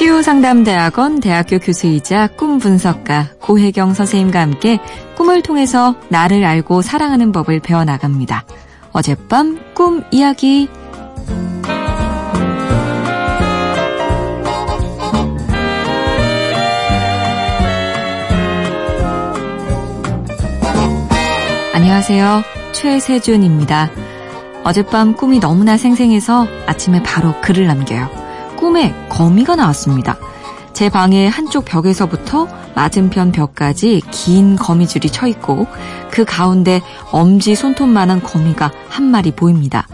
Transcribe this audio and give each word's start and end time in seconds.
치유상담대학원 0.00 1.20
대학교 1.20 1.58
교수이자 1.58 2.28
꿈 2.28 2.58
분석가 2.58 3.32
고혜경 3.38 3.92
선생님과 3.92 4.40
함께 4.40 4.78
꿈을 5.14 5.42
통해서 5.42 5.94
나를 6.08 6.42
알고 6.42 6.80
사랑하는 6.80 7.32
법을 7.32 7.60
배워나갑니다. 7.60 8.46
어젯밤 8.92 9.60
꿈 9.74 10.02
이야기 10.10 10.70
안녕하세요. 21.74 22.42
최세준입니다. 22.72 23.90
어젯밤 24.64 25.12
꿈이 25.12 25.40
너무나 25.40 25.76
생생해서 25.76 26.46
아침에 26.66 27.02
바로 27.02 27.38
글을 27.42 27.66
남겨요. 27.66 28.19
꿈에 28.60 28.94
거미가 29.08 29.56
나왔습니다. 29.56 30.16
제 30.72 30.88
방의 30.88 31.28
한쪽 31.28 31.64
벽에서부터 31.64 32.46
맞은편 32.74 33.32
벽까지 33.32 34.02
긴 34.10 34.56
거미줄이 34.56 35.10
쳐 35.10 35.26
있고 35.26 35.66
그 36.10 36.24
가운데 36.24 36.80
엄지 37.10 37.54
손톱만한 37.54 38.22
거미가 38.22 38.70
한 38.88 39.04
마리 39.04 39.32
보입니다. 39.32 39.86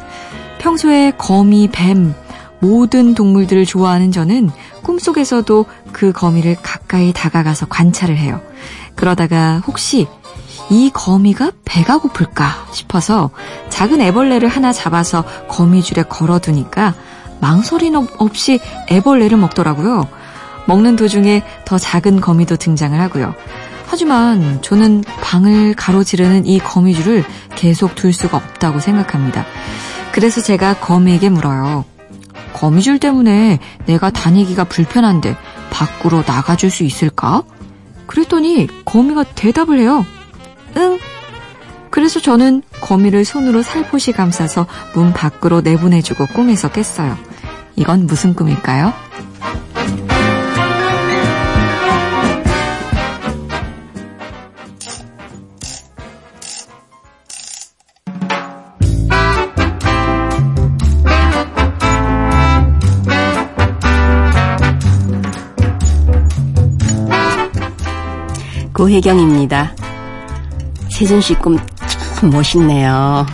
평소에 0.59 1.12
거미, 1.16 1.69
뱀, 1.70 2.12
모든 2.59 3.15
동물들을 3.15 3.65
좋아하는 3.66 4.11
저는 4.12 4.51
꿈속에서도 4.83 5.67
그 5.92 6.12
거미를 6.12 6.56
가까이 6.61 7.12
다가가서 7.12 7.67
관찰을 7.67 8.17
해요. 8.17 8.41
그러다가 8.95 9.62
혹시 9.67 10.06
이 10.70 10.91
거미가 10.92 11.53
배가 11.64 11.98
고플까 11.98 12.67
싶어서 12.73 13.30
작은 13.69 14.01
애벌레를 14.01 14.48
하나 14.48 14.73
잡아서 14.73 15.25
거미줄에 15.48 16.05
걸어두니까 16.05 16.94
망설임 17.41 17.95
없이 18.19 18.61
애벌레를 18.91 19.37
먹더라고요. 19.39 20.09
먹는 20.67 20.97
도중에 20.97 21.43
더 21.65 21.78
작은 21.78 22.20
거미도 22.20 22.56
등장을 22.56 22.98
하고요. 23.01 23.34
하지만 23.87 24.61
저는 24.62 25.05
방을 25.23 25.75
가로지르는 25.75 26.47
이 26.47 26.59
거미줄을 26.59 27.25
계속 27.55 27.95
둘 27.95 28.12
수가 28.12 28.37
없다고 28.37 28.81
생각합니다. 28.81 29.47
그래서 30.12 30.41
제가 30.41 30.75
거미에게 30.75 31.28
물어요. 31.28 31.84
거미줄 32.53 32.98
때문에 32.98 33.61
내가 33.84 34.11
다니기가 34.11 34.65
불편한데 34.65 35.37
밖으로 35.71 36.25
나가줄 36.27 36.71
수 36.71 36.84
있을까? 36.84 37.43
그랬더니 38.06 38.67
거미가 38.84 39.25
대답을 39.34 39.78
해요. 39.78 40.05
응. 40.77 40.98
그래서 41.91 42.21
저는 42.21 42.62
거미를 42.80 43.24
손으로 43.24 43.62
살포시 43.62 44.12
감싸서 44.12 44.66
문 44.94 45.12
밖으로 45.12 45.60
내보내주고 45.60 46.27
꿈에서 46.27 46.70
깼어요. 46.70 47.16
이건 47.77 48.06
무슨 48.06 48.34
꿈일까요? 48.34 48.92
고혜경입니다. 68.72 69.74
세준 70.91 71.20
씨꿈참 71.22 71.75
멋있네요. 72.25 73.27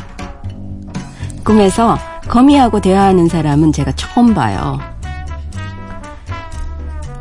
꿈에서 1.45 1.99
거미하고 2.29 2.81
대화하는 2.81 3.29
사람은 3.29 3.73
제가 3.73 3.93
처음 3.93 4.35
봐요. 4.35 4.79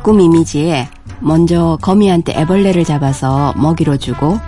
꿈 0.02 0.20
이미지에 0.20 0.88
먼저 1.20 1.78
거미한테 1.80 2.32
애벌레를 2.40 2.84
잡아서 2.84 3.52
먹이로 3.56 3.96
주고 3.96 4.38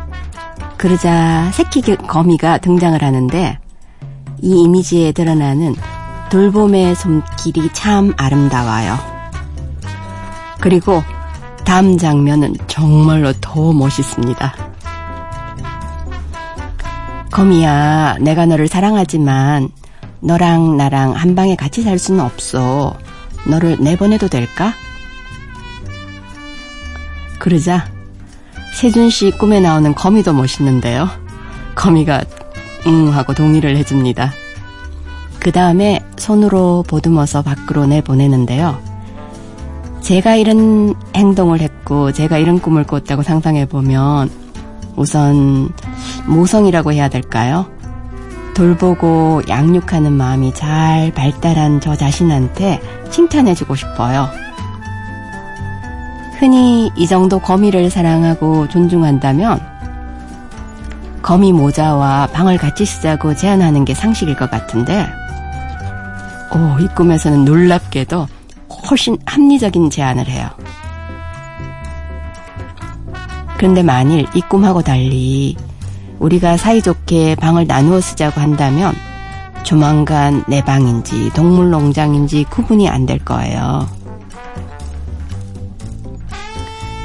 그러자 0.76 1.50
새끼 1.52 1.80
거미가 1.96 2.58
등장을 2.58 3.00
하는데 3.00 3.58
이 4.42 4.62
이미지에 4.62 5.12
드러나는 5.12 5.74
돌봄의 6.30 6.96
손길이 6.96 7.70
참 7.72 8.12
아름다워요. 8.16 8.98
그리고 10.60 11.02
다음 11.64 11.96
장면은 11.96 12.54
정말로 12.66 13.32
더 13.40 13.72
멋있습니다. 13.72 14.63
거미야, 17.34 18.18
내가 18.20 18.46
너를 18.46 18.68
사랑하지만 18.68 19.68
너랑 20.20 20.76
나랑 20.76 21.14
한 21.14 21.34
방에 21.34 21.56
같이 21.56 21.82
살 21.82 21.98
수는 21.98 22.20
없어. 22.20 22.96
너를 23.48 23.76
내보내도 23.80 24.28
될까? 24.28 24.72
그러자 27.40 27.86
세준 28.76 29.10
씨 29.10 29.32
꿈에 29.32 29.58
나오는 29.58 29.92
거미도 29.96 30.32
멋있는데요. 30.32 31.08
거미가 31.74 32.22
응 32.86 33.12
하고 33.12 33.34
동의를 33.34 33.76
해줍니다. 33.78 34.32
그 35.40 35.50
다음에 35.50 36.04
손으로 36.16 36.84
보듬어서 36.86 37.42
밖으로 37.42 37.86
내보내는데요. 37.86 38.80
제가 40.02 40.36
이런 40.36 40.94
행동을 41.16 41.60
했고 41.60 42.12
제가 42.12 42.38
이런 42.38 42.60
꿈을 42.60 42.84
꿨다고 42.84 43.24
상상해 43.24 43.66
보면 43.66 44.30
우선 44.94 45.70
모성이라고 46.26 46.92
해야 46.92 47.08
될까요? 47.08 47.66
돌보고 48.54 49.42
양육하는 49.48 50.12
마음이 50.12 50.54
잘 50.54 51.12
발달한 51.12 51.80
저 51.80 51.96
자신한테 51.96 52.80
칭찬해주고 53.10 53.74
싶어요. 53.74 54.28
흔히 56.38 56.90
이 56.96 57.06
정도 57.06 57.38
거미를 57.38 57.90
사랑하고 57.90 58.68
존중한다면 58.68 59.60
거미 61.22 61.52
모자와 61.52 62.28
방을 62.32 62.58
같이 62.58 62.84
쓰자고 62.84 63.34
제안하는 63.34 63.84
게 63.84 63.94
상식일 63.94 64.36
것 64.36 64.50
같은데, 64.50 65.08
오, 66.52 66.78
이 66.78 66.86
꿈에서는 66.88 67.46
놀랍게도 67.46 68.28
훨씬 68.90 69.16
합리적인 69.24 69.88
제안을 69.88 70.28
해요. 70.28 70.50
그런데 73.56 73.82
만일 73.82 74.26
이 74.34 74.42
꿈하고 74.42 74.82
달리 74.82 75.56
우리가 76.18 76.56
사이좋게 76.56 77.34
방을 77.36 77.66
나누어 77.66 78.00
쓰자고 78.00 78.40
한다면 78.40 78.94
조만간 79.62 80.44
내 80.46 80.62
방인지 80.62 81.30
동물농장인지 81.34 82.44
구분이 82.50 82.88
안 82.88 83.06
될 83.06 83.18
거예요. 83.18 83.86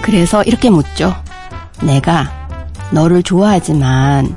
그래서 0.01 0.43
이렇게 0.43 0.69
묻죠. 0.69 1.13
내가 1.83 2.29
너를 2.91 3.21
좋아하지만 3.23 4.35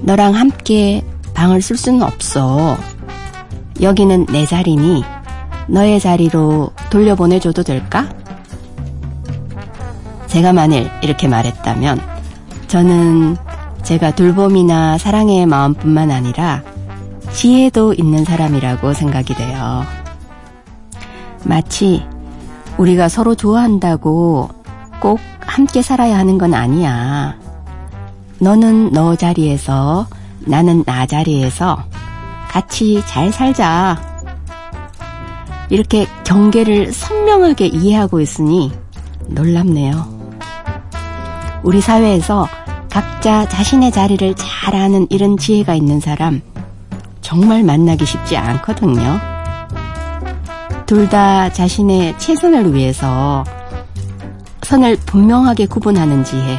너랑 0.00 0.34
함께 0.34 1.04
방을 1.34 1.62
쓸 1.62 1.76
수는 1.76 2.02
없어. 2.02 2.78
여기는 3.80 4.26
내 4.26 4.46
자리니 4.46 5.02
너의 5.68 6.00
자리로 6.00 6.70
돌려보내줘도 6.90 7.62
될까? 7.62 8.08
제가 10.26 10.52
만일 10.52 10.90
이렇게 11.02 11.26
말했다면 11.28 12.00
저는 12.68 13.36
제가 13.82 14.14
돌봄이나 14.14 14.98
사랑의 14.98 15.46
마음뿐만 15.46 16.10
아니라 16.10 16.62
지혜도 17.32 17.94
있는 17.94 18.24
사람이라고 18.24 18.92
생각이 18.92 19.34
돼요. 19.34 19.84
마치 21.44 22.04
우리가 22.78 23.08
서로 23.08 23.34
좋아한다고 23.34 24.48
꼭 25.00 25.18
함께 25.40 25.82
살아야 25.82 26.18
하는 26.18 26.38
건 26.38 26.54
아니야. 26.54 27.36
너는 28.38 28.92
너 28.92 29.16
자리에서 29.16 30.06
나는 30.40 30.84
나 30.84 31.06
자리에서 31.06 31.84
같이 32.48 33.02
잘 33.06 33.32
살자. 33.32 34.00
이렇게 35.68 36.06
경계를 36.24 36.92
선명하게 36.92 37.66
이해하고 37.66 38.20
있으니 38.20 38.72
놀랍네요. 39.28 40.20
우리 41.62 41.80
사회에서 41.80 42.48
각자 42.90 43.48
자신의 43.48 43.92
자리를 43.92 44.34
잘 44.34 44.74
아는 44.74 45.06
이런 45.10 45.36
지혜가 45.36 45.74
있는 45.74 46.00
사람 46.00 46.42
정말 47.20 47.62
만나기 47.62 48.04
쉽지 48.04 48.36
않거든요. 48.36 49.20
둘 50.86 51.08
다 51.08 51.52
자신의 51.52 52.18
최선을 52.18 52.74
위해서 52.74 53.44
선을 54.62 54.96
분명하게 55.06 55.66
구분하는 55.66 56.24
지혜. 56.24 56.58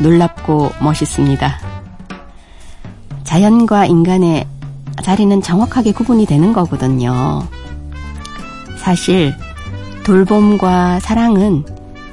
놀랍고 0.00 0.72
멋있습니다. 0.80 1.58
자연과 3.22 3.86
인간의 3.86 4.46
자리는 5.02 5.40
정확하게 5.40 5.92
구분이 5.92 6.26
되는 6.26 6.52
거거든요. 6.52 7.42
사실 8.76 9.34
돌봄과 10.04 10.98
사랑은 11.00 11.64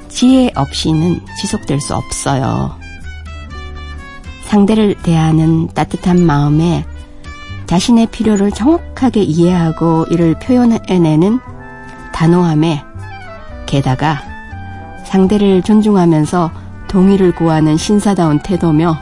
지혜 0.08 0.50
없이는 0.54 1.20
지속될 1.40 1.80
수 1.80 1.94
없어요. 1.94 2.76
상대를 4.44 4.94
대하는 5.02 5.68
따뜻한 5.68 6.24
마음에 6.24 6.84
자신의 7.66 8.06
필요를 8.06 8.52
정확하게 8.52 9.22
이해하고 9.22 10.06
이를 10.10 10.34
표현해내는 10.38 11.40
단호함에 12.12 12.82
게다가 13.66 14.22
상대를 15.04 15.62
존중하면서 15.62 16.50
동의를 16.88 17.34
구하는 17.34 17.76
신사다운 17.76 18.38
태도며 18.38 18.96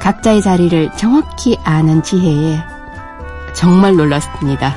각자의 0.00 0.40
자리를 0.40 0.90
정확히 0.96 1.58
아는 1.64 2.02
지혜에 2.02 2.58
정말 3.54 3.96
놀랐습니다. 3.96 4.76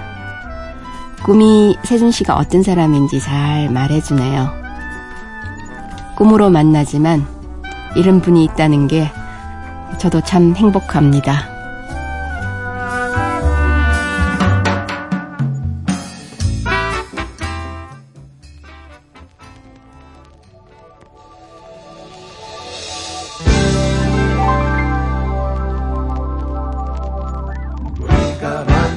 꿈이 1.23 1.77
세준 1.83 2.11
씨가 2.11 2.35
어떤 2.35 2.63
사람인지 2.63 3.19
잘 3.19 3.69
말해주네요. 3.69 4.58
꿈으로 6.19 6.49
만나지만 6.49 7.25
이런 7.95 8.19
분이 8.19 8.43
있다는 8.43 8.87
게 8.89 9.09
저도 9.99 10.19
참 10.21 10.53
행복합니다. 10.53 11.57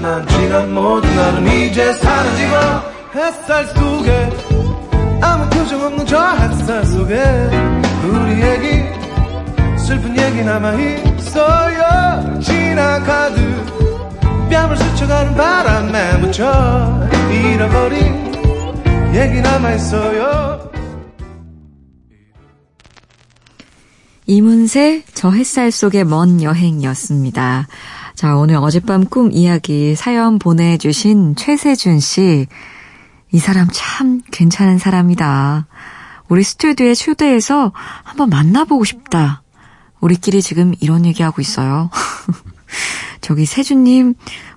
난 0.02 0.26
지난 0.26 0.74
모든 0.74 1.14
날은 1.14 1.46
이제 1.46 1.92
사라지고 1.92 2.56
햇살 3.14 3.66
속에 3.68 4.51
표정 5.62 5.80
없는 5.80 6.04
저 6.06 6.18
햇살 6.34 6.84
속에 6.84 7.14
우리 8.02 8.42
얘기 8.42 8.82
슬픈 9.78 10.18
얘기 10.18 10.42
남아있어요 10.42 12.40
지나가듯 12.40 13.38
뺨을 14.50 14.76
스쳐가는 14.76 15.36
바람에 15.36 16.18
묻혀 16.18 16.50
잃어버린 17.30 18.34
얘기 19.14 19.40
남아있어요 19.40 20.72
이문세 24.26 25.04
저 25.14 25.30
햇살 25.30 25.70
속의 25.70 26.04
먼 26.04 26.42
여행이었습니다. 26.42 27.68
자, 28.14 28.36
오늘 28.36 28.56
어젯밤 28.56 29.04
꿈 29.04 29.30
이야기 29.32 29.94
사연 29.94 30.38
보내주신 30.38 31.36
최세준 31.36 32.00
씨. 32.00 32.46
이 33.32 33.38
사람 33.38 33.66
참 33.72 34.20
괜찮은 34.30 34.78
사람이다. 34.78 35.66
우리 36.28 36.44
스튜디오에 36.44 36.94
초대해서 36.94 37.72
한번 38.04 38.28
만나보고 38.28 38.84
싶다. 38.84 39.42
우리끼리 40.00 40.42
지금 40.42 40.74
이런 40.80 41.06
얘기하고 41.06 41.40
있어요. 41.40 41.90
저기 43.22 43.46
세준님, 43.46 44.14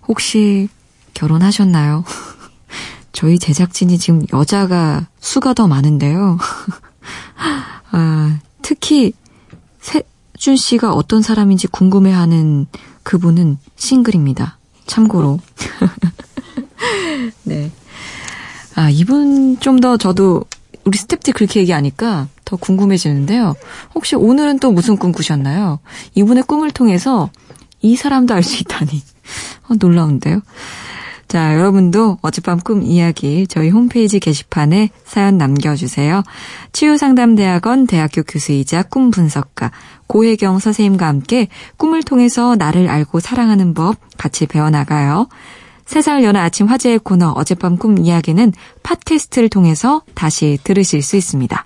혹시 0.07 0.68
결혼하셨나요? 1.13 2.04
저희 3.13 3.39
제작진이 3.39 3.98
지금 3.98 4.25
여자가 4.33 5.07
수가 5.19 5.54
더 5.54 5.68
많은데요. 5.68 6.38
아, 7.92 8.39
특히 8.62 9.13
세준 9.80 10.57
씨가 10.57 10.92
어떤 10.92 11.21
사람인지 11.21 11.68
궁금해하는 11.68 12.68
그분은 13.04 13.57
싱글입니다. 13.78 14.57
참고로. 14.86 15.39
네. 17.44 17.71
아, 18.75 18.89
이분 18.89 19.57
좀 19.60 19.80
더 19.80 19.98
저도 19.98 20.44
우리 20.83 20.98
스탭들 20.98 21.33
그렇게 21.33 21.60
얘기하니까 21.62 22.27
더 22.45 22.56
궁금해지는데요. 22.57 23.56
혹시 23.95 24.16
오늘은 24.16 24.60
또 24.60 24.72
무슨 24.72 24.98
꿈 24.98 25.12
꾸셨나요? 25.12 25.80
이분의 26.13 26.44
꿈을 26.44 26.72
통해서 26.72 27.30
이 27.81 27.95
사람도 27.95 28.33
알 28.33 28.44
수 28.44 28.62
있다니. 28.62 29.01
어, 29.69 29.75
놀라운데요. 29.80 30.42
자, 31.27 31.56
여러분도 31.56 32.19
어젯밤 32.22 32.60
꿈 32.60 32.83
이야기 32.83 33.48
저희 33.48 33.69
홈페이지 33.72 34.19
게시판에 34.19 34.92
사연 35.06 35.38
남겨주세요. 35.39 36.21
치유상담대학원 36.71 37.88
대학교 37.88 38.21
교수이자 38.21 38.83
꿈 38.83 39.10
분석가 39.10 39.71
고혜경 40.07 40.60
선생님과 40.60 41.07
함께 41.07 41.48
꿈을 41.78 42.04
통해서 42.04 42.56
나를 42.56 42.89
알고 42.89 43.19
사랑하는 43.19 43.74
법 43.74 43.98
같이 44.18 44.45
배워나가요. 44.45 45.28
세상을 45.86 46.24
여는 46.24 46.40
아침 46.40 46.68
화제의 46.68 47.00
코너 47.00 47.32
어젯밤 47.32 47.78
꿈 47.78 47.98
이야기는 47.98 48.54
팟캐스트를 48.84 49.50
통해서 49.50 50.02
다시 50.14 50.60
들으실 50.64 51.02
수 51.02 51.16
있습니다. 51.16 51.66